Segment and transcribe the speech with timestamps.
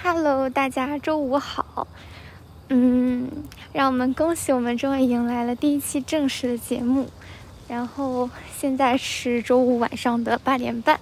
[0.00, 1.88] Hello，大家周五好。
[2.68, 3.28] 嗯，
[3.72, 7.08] 让我们恭喜我们终于迎来了第一期正式的节目。
[7.66, 11.00] 然后现在是周五晚上的八点半，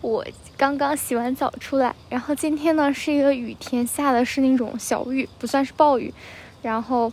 [0.00, 0.24] 我
[0.56, 1.94] 刚刚洗完澡出来。
[2.08, 6.14] 然后今天呢是一个雨天，下的是那种小雨，不算是暴雨。
[6.62, 7.12] 然后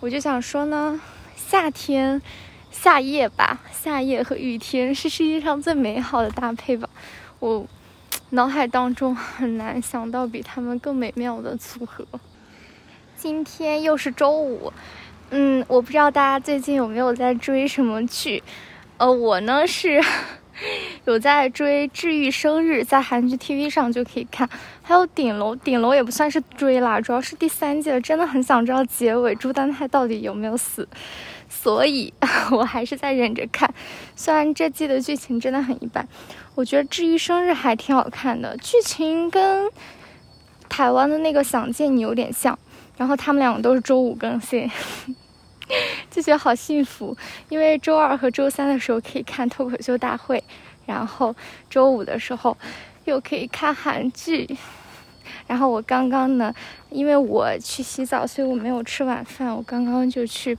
[0.00, 1.00] 我就想说呢，
[1.36, 2.20] 夏天
[2.72, 6.88] 夏夜吧，夏夜和雨天是世界上最美好的搭配吧。
[7.38, 7.64] 我
[8.30, 12.06] 脑海当中很难想到比他们更美妙的组合。
[13.16, 14.72] 今天又是周五。
[15.32, 18.42] 嗯，我不知道大家最近有没有在追什么剧，
[18.96, 20.02] 呃，我呢是
[21.06, 24.48] 有在追《治愈生日》，在韩剧 TV 上就可以看，
[24.82, 30.88] 还有《顶楼》，《顶楼》也不算是追啦，主要是第三季了，真的很想知道结尾朱丹泰到底有没有死，
[31.50, 32.10] 所以
[32.50, 33.70] 我还是在忍着看。
[34.16, 36.08] 虽然这季的剧情真的很一般，
[36.54, 39.70] 我觉得《治愈生日》还挺好看的，剧情跟
[40.68, 42.58] 台湾的那个《想见你》有点像。
[42.96, 44.70] 然后他们两个都是周五更新，
[46.10, 47.16] 就觉得好幸福，
[47.48, 50.42] 因为周二和周三的时候可以看脱口秀大会，
[50.84, 51.34] 然后
[51.70, 52.54] 周五的时候
[53.06, 54.46] 又可以看韩剧。
[55.46, 56.54] 然后我刚刚呢，
[56.90, 60.56] 因为我去洗澡，所以我没有吃晚饭，我刚刚就去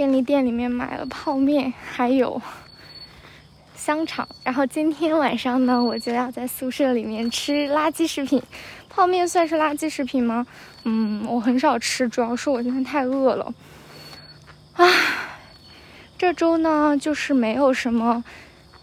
[0.00, 2.40] 便利店里面买了泡面，还有
[3.74, 4.26] 香肠。
[4.42, 8.42] 然后今天晚上呢，我就要在宿舍里面吃垃圾食品。
[8.88, 10.46] 泡面算是垃圾食品吗？
[10.84, 13.52] 嗯，我很少吃，主要是我今天太饿了。
[14.72, 14.88] 啊，
[16.16, 18.24] 这周呢就是没有什么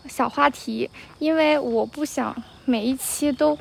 [0.08, 0.88] 小话题，
[1.18, 3.58] 因为我不想每一期都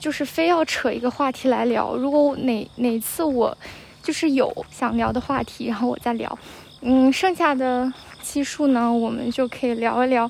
[0.00, 1.94] 就是非要扯一个话题来聊。
[1.94, 3.54] 如果哪哪次我
[4.02, 6.38] 就是有想聊的话题，然后我再聊。
[6.84, 10.28] 嗯，剩下的期数呢，我们就可以聊一聊，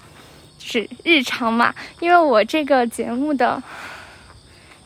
[0.56, 1.74] 就是日常嘛。
[2.00, 3.62] 因为我这个节目的。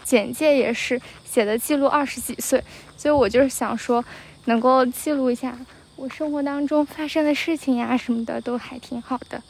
[0.02, 2.64] 简介也是写的记录二十几岁，
[2.96, 4.02] 所以我就是想说，
[4.46, 5.54] 能够记录一下
[5.96, 9.42] 我生活当中发生的事情呀什么的，都还挺好的。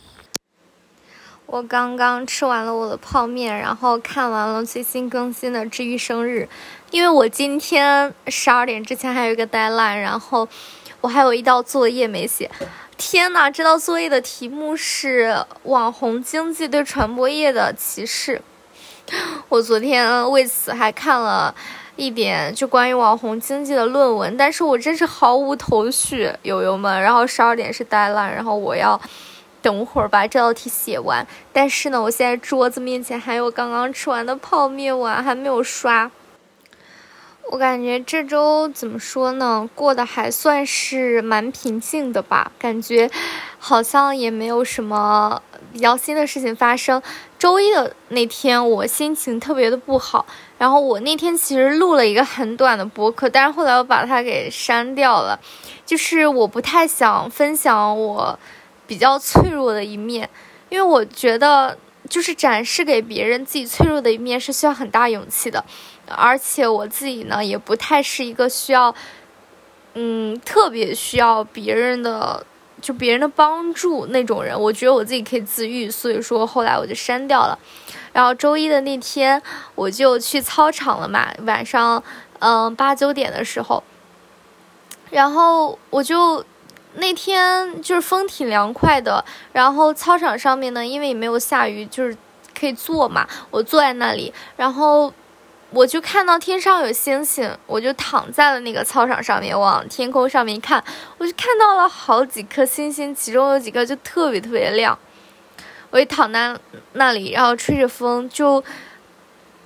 [1.46, 6.48] 我刚刚吃完了我的泡面，然后看完了最新更新的《治愈生日》，
[6.90, 10.48] 因为我今天十二点之前还有一个 deadline，然后
[11.00, 12.50] 我还有一道作业没写。
[12.96, 18.42] 天呐，这道作业的题目是网红经济对传播业的歧视。
[19.48, 21.54] 我昨天为此还看了
[21.96, 27.00] 一点就关于网红经济的论文，但是我真是毫无头绪，友友们。
[27.00, 29.00] 然后十二点是 deadline，然后我要
[29.62, 31.26] 等会儿把这道题写完。
[31.52, 36.10] 但是呢，我现在桌子面前还有刚刚吃完的泡面碗还没有刷。
[37.50, 43.10] 我感觉这周怎么说呢，过得还算是蛮平静的吧，感觉
[43.58, 45.40] 好像也没有什么
[45.72, 47.02] 比较新的事情发生。
[47.38, 50.26] 周一的那天，我心情特别的不好。
[50.58, 55.40] 然后我那天其实录了一个很短的播客，但是后来我把它给删掉了。
[55.86, 58.38] 就是我不太想分享我
[58.86, 60.28] 比较脆弱的一面，
[60.68, 61.78] 因为我觉得
[62.10, 65.64] 就是展示给别人自己脆弱的一面是需要很大勇气的。
[66.10, 68.94] 而且我自己呢，也不太是一个需要，
[69.94, 72.44] 嗯，特别需要别人的。
[72.80, 77.58] 就别人的帮助那种人，我觉得我自己可以自愈，所以说后来我就删掉了。
[78.12, 79.42] 然后周一的那天
[79.74, 82.00] 我就去操场了嘛，晚上
[82.38, 83.82] 嗯八九点的时候，
[85.10, 86.44] 然后我就
[86.94, 92.16] 那天就是风挺凉快的，然后操场上面呢，因为也没有下雨，就是
[92.56, 95.12] 可以坐嘛，我坐在那里，然后。
[95.70, 100.82] 我就看到天上有星星，我就躺在了那个操场上面，往天空上面看，
[101.18, 104.98] 我就看到了好几颗星星，其中有几个就特别特别亮。
[105.90, 106.58] 我就躺在
[106.92, 108.62] 那里，然后吹着风，就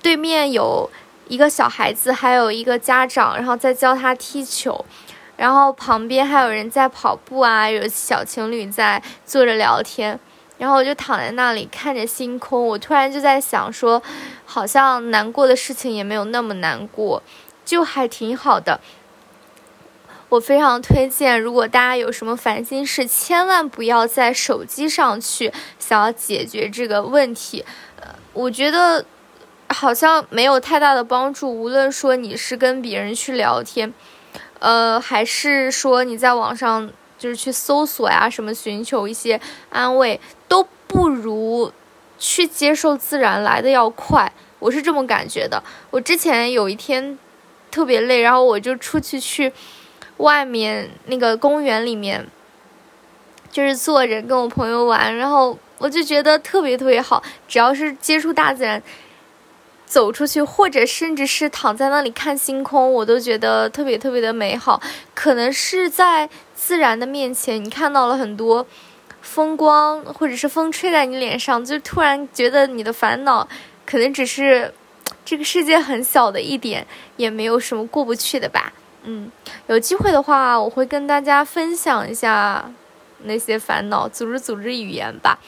[0.02, 0.90] 对面有
[1.28, 4.84] 一个小孩子，还有一个家长，然后在教他踢球，
[5.36, 10.18] 然后旁边还有人在跑步啊，有小情侣在坐着聊天。
[10.62, 14.00] 然后我就躺在那里看着星空，我突然就在想说，
[14.46, 17.20] 好像难过的事情也没有那么难过，
[17.64, 18.78] 就还挺好的。
[20.28, 27.64] 我非常推荐，如果大家有什么烦心事，千万不要在手机上去想要解决这个问题。
[28.00, 29.04] 呃，我觉得
[29.70, 31.50] 好像没有太大的帮助。
[31.50, 33.92] 无论说你是跟别人去聊天，
[34.60, 36.88] 呃，还是说你在网上。
[37.22, 39.40] 就是去搜索呀，什么寻求一些
[39.70, 41.70] 安慰，都不如
[42.18, 44.32] 去接受自然来的要快。
[44.58, 45.62] 我是这么感觉的。
[45.92, 47.16] 我之前有一天
[47.70, 49.52] 特别累，然后我就出去去
[50.16, 52.26] 外面那个公园里面，
[53.52, 57.22] 就是坐着跟我朋友玩，然后我就觉得特别特别好。
[57.46, 58.82] 只要是接触大自然，
[59.92, 64.80] 走出去，或者甚至是躺在那里看星空，我都觉得特别特别的美好。
[65.14, 68.66] 可能是在自然的面前，你看到了很多
[69.20, 73.46] 风光，或者是风吹在你脸上，就突然觉得你的烦恼
[73.84, 74.72] 可能只是
[75.26, 76.86] 这个世界很小的一点，
[77.18, 78.72] 也没有什么过不去的吧。
[79.02, 79.30] 嗯，
[79.66, 82.72] 有机会的话，我会跟大家分享一下
[83.24, 85.38] 那些烦恼，组织组织语言吧。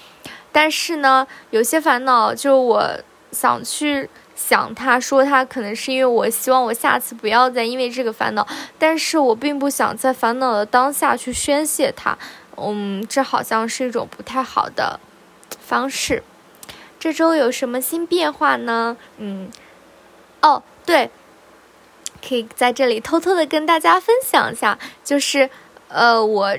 [0.53, 2.91] 但是呢，有些烦恼，就我
[3.33, 4.11] 想去。
[4.35, 8.47] 想他说他可能是因为我希望我下次不要再因为这个烦恼，
[8.79, 12.19] 但是我并不想在烦恼的当下去宣泄它，
[12.57, 14.99] 嗯，这好像是一种不太好的
[15.61, 16.23] 方式。
[16.99, 18.97] 这周有什么新变化呢？
[19.19, 19.51] 嗯，
[20.43, 21.11] 哦，对，
[22.27, 25.49] 可以在这里偷偷的跟大家分享一下，就是
[25.89, 26.57] 呃我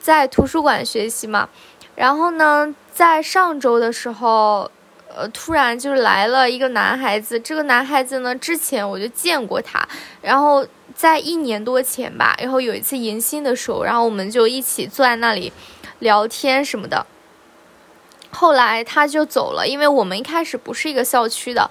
[0.00, 1.48] 在图书馆学习嘛，
[1.94, 4.70] 然后呢，在上周的时候。
[5.16, 7.38] 呃，突然就来了一个男孩子。
[7.40, 9.86] 这个男孩子呢，之前我就见过他，
[10.20, 15.52] 然后在一年多前吧，然后有一次迎新的时候，然后我们就一起坐在那里
[15.98, 17.06] 聊天什么的。
[18.30, 21.70] 后来他就走了，因为我们一开始不是一个校区的，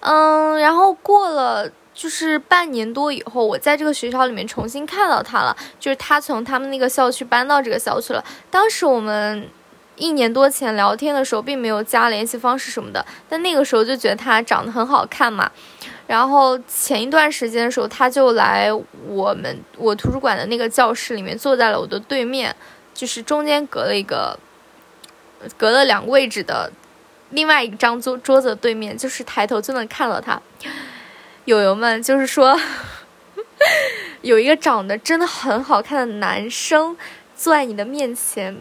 [0.00, 8.24] 嗯，然后过了就是半年多以后，我在这个学校里面重新看到他了，就是他从他们那个校区搬到这个校区了。
[8.50, 9.48] 当时我们。
[10.00, 15.48] 一年多前聊天的时候，并没有加联系方式什么的，但那个时候就觉得他长得很好看嘛。
[16.06, 18.72] 然后前一段时间的时候，他就来
[19.06, 22.56] 我们我图书馆的那个教室里面，坐在了我的对面，
[22.94, 24.36] 就是中间隔了一个，
[25.56, 26.72] 隔了两个位置的
[27.28, 30.40] 另外一张桌桌子对面，就是抬头就能看到他。
[31.44, 32.58] 友友们，就是说，
[34.22, 36.96] 有一个长得真的很好看的男生
[37.36, 38.56] 坐在你的面前。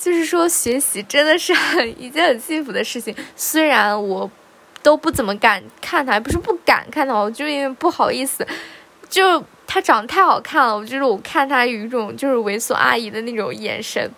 [0.00, 3.14] 就是说，学习真的是很 一件很幸福的事情。
[3.36, 4.28] 虽然我
[4.82, 8.46] 都不怎么敢看他，不是不敢看他，我就因为不好意思。
[9.10, 14.10] 就他长得太好看了，我就是我看他有一种就是猥琐阿姨的那种眼神。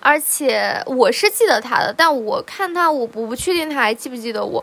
[0.00, 4.62] 而且我是记得他的，但我看他，我我不确定他还记不记得我。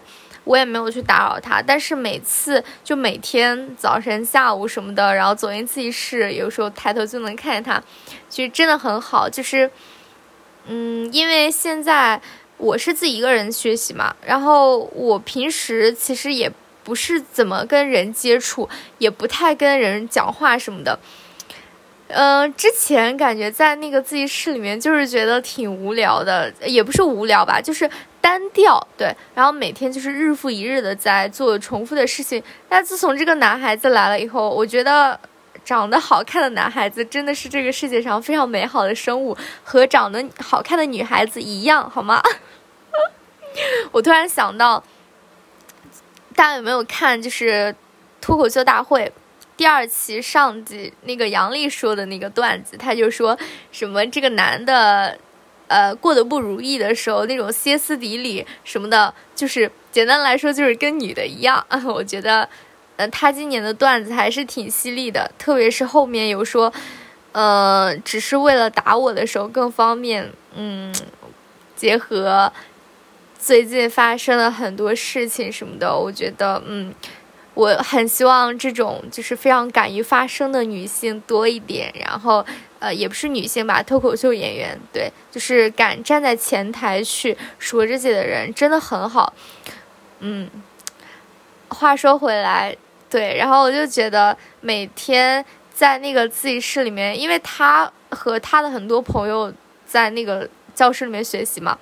[0.50, 7.80] 我也没有去打扰他，但是每次就每天早晨、下午什么的，然后走进自习室，有时候抬头就能看见他，
[8.30, 9.30] 其实真的很好。
[9.30, 9.70] 就是，
[10.66, 12.20] 嗯，因为现在
[12.58, 16.52] 我是自己一个人学习嘛，然后我平时其实也
[16.84, 18.68] 不是怎么跟人接触，
[18.98, 20.98] 也不太跟人讲话什么的。
[22.08, 27.88] 嗯，之前感觉在那个自习室里面，就是觉得挺无聊的，也不是无聊吧，就是。
[28.22, 32.44] 单调对，然后每天就是日复一日的在做重复的事情。
[32.68, 35.18] 但自从这个男孩子来了以后，我觉得
[35.64, 42.22] 长得好看的男孩子真的是这个世界上非常美好的生物，和长得好看的女孩子一样，好吗？
[43.92, 44.84] 我突然想到，
[46.36, 47.74] 大家有没有看就是
[48.20, 49.12] 脱口秀大会
[49.56, 52.76] 第二期上集那个杨笠说的那个段子？
[52.78, 53.38] 他就说
[53.72, 55.18] 什么这个男的。
[55.70, 61.66] 呃，过得不如意的时候，那种歇斯底里什么的，就是简单来说，就是跟女的一样。
[61.88, 62.50] 我觉得，
[62.98, 66.74] 呃，他今年的段子还是挺犀利的，特别是后面有说，
[67.32, 70.30] 呃，只是为了打我的时候更方便。
[70.56, 70.94] 嗯，
[71.76, 72.52] 结合
[73.40, 76.94] 最近发生了很多事情什么的，我觉得，嗯。
[77.56, 82.46] 我很希望这种就是非常敢于发声的女性多一点，然后，
[82.80, 89.34] 呃，也不是女性吧，脱口秀演员，对，就是敢站在前台去说这些的人，真的很好。
[90.20, 90.50] 嗯，
[91.68, 92.76] 话说回来，
[93.10, 95.44] 对，然后我就觉得每天
[95.74, 99.54] 在那个自习室里面，因为他和他的很多朋友
[99.86, 101.78] 在那个教室里面学习嘛，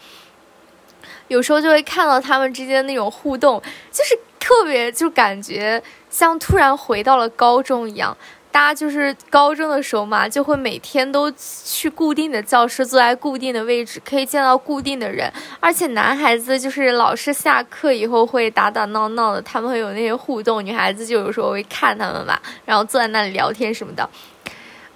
[1.27, 3.61] 有时候就会看到他们之间那种互动，
[3.91, 4.17] 就是。
[4.39, 8.15] 特别就感觉像突然回到了高中一样，
[8.51, 11.31] 大家就是高中的时候嘛，就会每天都
[11.63, 15.31] 去固定的教室，坐在固定的位置，可以见到固定的人。
[15.59, 24.09] 而且男孩子就是老师下课以后会打打闹闹的，他们会有那些互动，女孩子就有时候会看他们吧，然后坐在那里聊天什么的。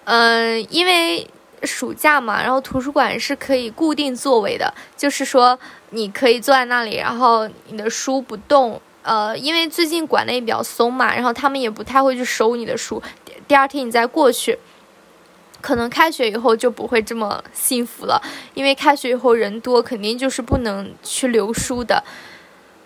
[0.05, 1.27] 嗯，因为
[1.63, 5.59] 暑假嘛，然后图书馆是可以固定座位的，就是说
[5.91, 8.81] 你可以坐在那里，然后你的书不动。
[9.03, 13.01] 呃，因为最近管的也比较松嘛，然后他们也不太会去收你的书。
[13.51, 14.57] 第二天你再过去，
[15.59, 18.21] 可能开学以后就不会这么幸福了，
[18.53, 22.01] 因为开学以后人多，肯定就是不能去留书的。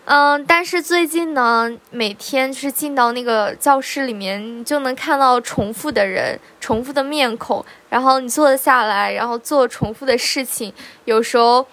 [0.05, 11.67] 嗯，但是最近呢，每天就是进到那个教室里面，就能看到重复的人、重复的面孔，然后你坐下来，然后做重复的事情，有时候。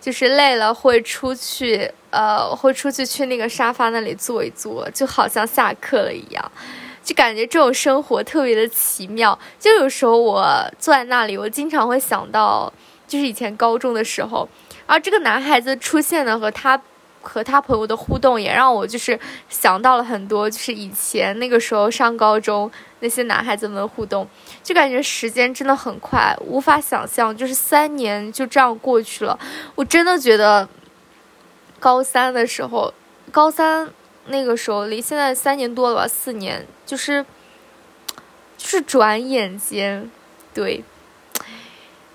[0.00, 6.52] 就是累了会出去，呃，会出去去那个沙发那里坐一坐，就好像下课了一样，
[7.10, 9.36] 就感觉这种生活特别的奇妙。
[9.58, 10.46] 就有时候我
[10.78, 12.72] 坐在那里，我经常会想到，
[13.08, 14.48] 就是以前高中的时候，
[14.86, 16.80] 而这个男孩子出现呢，和他。
[17.22, 24.26] 和他朋友的互动也让我就是想到了很多，就是以前那个时候上高中那些男孩子们的互动，
[24.62, 29.38] 就感觉时间真的很快，无法想象，就是三年就这样过去了。
[29.74, 30.66] 我真的觉得
[31.78, 32.94] 高三的时候，
[33.30, 33.90] 高三
[34.30, 37.24] 那个时候离现在三年多了吧，四年，就是
[38.56, 40.10] 就是转眼间，
[40.54, 40.82] 对。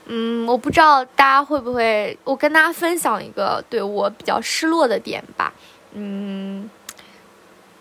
[0.07, 5.51] 嗯，我不知道大家会不会，我跟大家分享一个对我比较失落的点吧。
[5.93, 6.69] 嗯，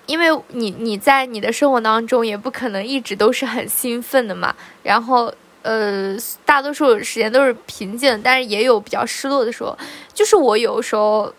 [0.07, 9.77] 因为你你在你的生活当中也不可能一直都是很兴奋的嘛，然后呃，大多数时间都是平静，但是也有比较失落的时候。
[10.15, 11.31] 就是我有时候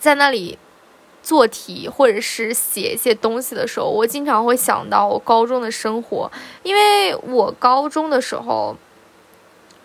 [0.00, 0.58] 在那里
[1.22, 6.30] 做题或者是写一些东西的时候，我经常会想到我高中的生活，
[6.62, 8.76] 因为我高中的时候。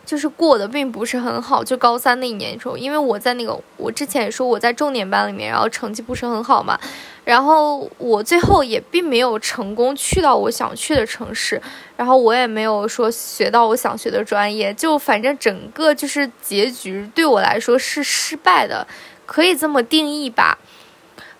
[0.05, 6.79] 就是过得并不是很好，就高三那一年的时候，因为我在那个，我之前也说我在重点班里面，然后成绩不是很好嘛，
[7.23, 11.59] 然后我最后也并没有成功去到我想去的城市，
[11.97, 18.85] 然后我也没有说学到我想学的专业，就反正整个就是结局对我来说是失败的，
[19.25, 20.59] 可以这么定义吧。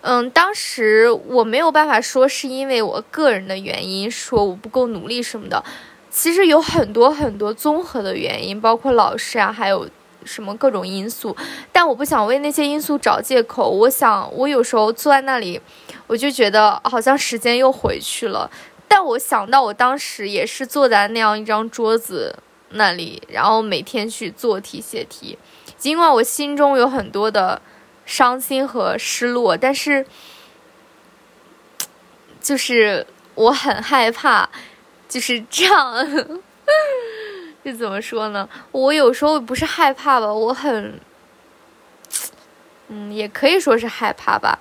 [0.08, 5.60] 嗯，当时我没有办法说是因为我个人的原因，说我不够努力什么的。
[6.08, 9.84] 其实有很多很多综合的原因，包括老师啊，还有
[10.24, 11.36] 什么各种因素。
[11.72, 13.68] 但我不想为那些因素找借口。
[13.68, 15.60] 我想，我有时候坐在那里，
[16.06, 18.48] 我就觉得好像时间又回去了。
[18.86, 22.32] 但我想到我当时也是坐在那样一张桌子
[22.70, 25.36] 那里，然后每天去做题写题。
[25.76, 27.60] 尽管我心中有很多的
[28.06, 30.06] 伤心和失落，但是
[32.40, 34.48] 就是我很害怕。
[35.08, 35.94] 就是这样，
[37.62, 38.48] 这怎么说呢？
[38.72, 41.00] 我有时候不是害怕吧，我很，
[42.88, 44.58] 嗯，也可以说是害怕吧。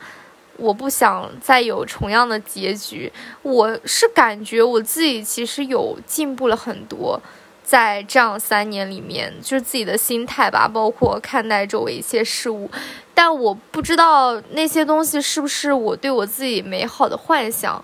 [0.58, 3.12] 我不想再有重样的结局。
[3.42, 7.20] 我是感觉我自己其实有进步了很多，
[7.66, 12.70] 在这样三年里面，就是自己的心态吧，包括看待周围一切事物。
[13.14, 17.84] 但我不知道那些东西是不是我对我自己美好的幻想。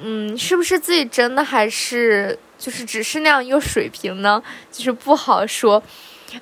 [0.00, 4.42] 嗯，是不是自己真的还是就是只是那样一个水平呢？
[4.72, 5.82] 就是不好说。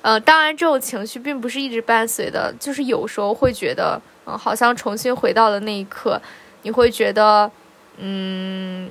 [0.01, 6.21] 呃，当然这种情绪并不是一直伴随的，就是有时候会觉得，嗯，好像重新回到了那一刻，
[6.61, 7.49] 你会觉得，
[7.97, 8.87] 嗯，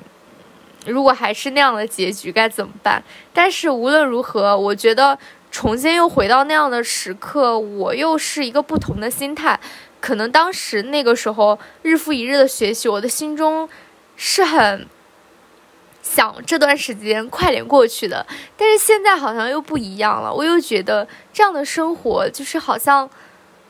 [0.87, 3.03] 如果还是那样的结局该怎么办？
[3.33, 5.19] 但是无论如何，我觉得
[5.51, 9.59] 重新又回到那样的时刻，我又是一个不同的心态。
[10.01, 13.69] 可能当时那个时候日复一日的学习，我的心中。
[14.19, 14.87] 是很
[16.03, 18.27] 想这段时间快点过去的，
[18.57, 20.33] 但是现在好像又不一样了。
[20.33, 23.11] 我又觉得这样的生活就是好像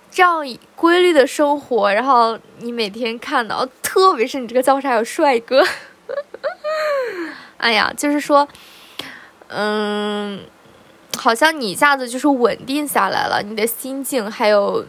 [0.08, 0.46] 这样
[0.76, 5.66] 规律的生活，然后你每天看到，特别是你这个教室还有帅哥，
[7.58, 8.46] 哎呀，就是说，
[9.48, 10.40] 嗯，
[11.18, 14.84] 好像你一下子就是稳定下来了，你的心境还有。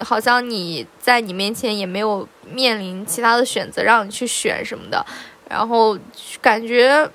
[0.00, 5.04] 好像你在你面前也没有面临其他的选择，让你去选什么的，
[5.48, 5.98] 然后
[6.40, 7.10] 感觉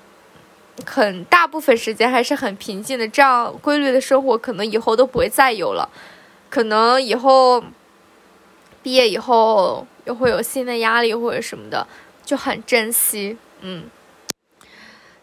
[0.84, 5.88] 很大部分时间还是很平静的，这样规律的生活可能以后都不会再有了，
[6.50, 7.64] 可能以后
[8.82, 11.86] 毕业以后又会有新的压力或者什么的，
[12.22, 13.90] 就很珍惜，嗯。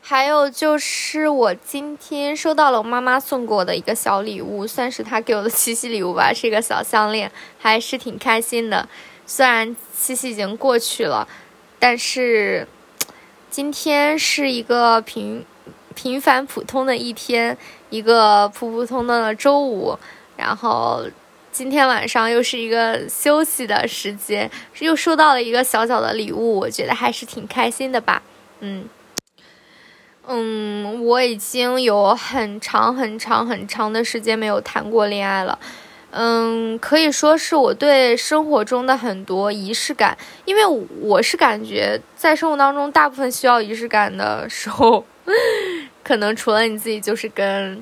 [0.04, 8.90] 还有就是我今天收到了我妈妈送给我的一个小礼物，算是她给我的七夕礼物吧，是一个小项链，还是挺开心的。
[9.26, 11.26] 虽然七夕已经过去了，
[11.80, 12.68] 但是
[13.50, 15.46] 今天是一个平
[15.96, 17.58] 平凡普通的一天，
[17.90, 19.98] 一个普普通通的周五，
[20.36, 21.06] 然后
[21.54, 28.22] 今天晚上又是一个休息的时间，又收到了一个小小的礼物，我觉得还是挺开心的吧，
[28.62, 28.90] 嗯。
[30.28, 35.60] 嗯，我已经有很长很长很长的时间没有谈过恋爱了。
[36.12, 40.66] 嗯，可以说是我对生活中的很多仪式感，因为
[41.02, 45.04] 我是感觉在生活当中大部分需要仪式感的时候，
[46.04, 47.82] 可能除了你自己，就是跟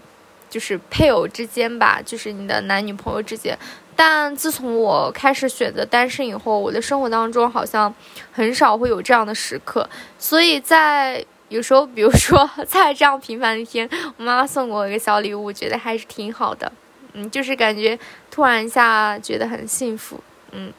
[0.49, 3.57] 就是配偶之间吧，就是你的男女朋友之间。
[4.01, 7.93] 但自从我开始选择单身以后，我的生活当中好像
[8.31, 11.25] 很少会有这样的时刻，所以在。
[11.49, 16.71] 有时候，比如说 在这样平凡的一天，我妈妈送给我一个小礼物，我觉得还是挺好的。
[17.13, 17.97] 嗯，就是感觉
[18.29, 20.71] 突然一下觉得很幸福，嗯，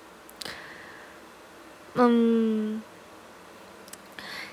[1.94, 2.80] 嗯。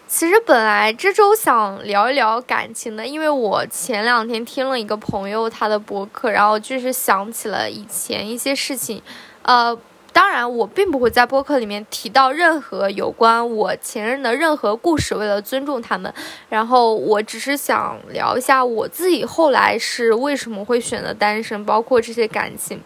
[0.08, 9.02] 其实本来这周想聊一聊感情的，因为我前两天听了一个朋友他的博客，然后就是想起了以前一些事情，
[9.42, 9.78] 呃，
[10.14, 16.14] 当然我并不会在博客里面提到任何有关我前任的任何故事，为了尊重他们，
[16.48, 22.82] 然后我只是想聊一下我自己后来是为什么会选择单身，包括这些感情，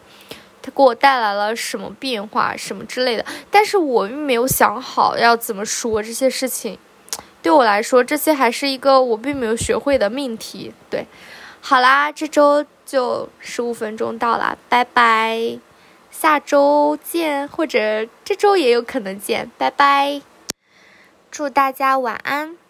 [0.64, 6.80] 它给我带来了什么变化，什么之类的，但是我并没有想好要怎么说这些事情。
[7.42, 10.74] 对我来说，这些还是一个我并没有学会的命题。
[10.90, 11.06] 对，
[11.60, 15.58] 好啦，这周就十五分钟到了，拜拜，
[16.12, 20.22] 下周见，或者这周也有可能见，拜拜，
[21.32, 22.61] 祝大家晚安。